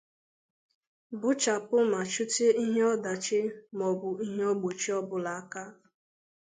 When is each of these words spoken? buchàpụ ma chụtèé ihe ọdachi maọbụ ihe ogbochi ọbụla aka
buchàpụ 1.19 1.75
ma 1.91 1.99
chụtèé 2.11 2.47
ihe 2.63 2.81
ọdachi 2.93 3.39
maọbụ 3.77 4.07
ihe 4.25 4.43
ogbochi 4.53 4.89
ọbụla 4.99 5.31
aka 5.39 5.63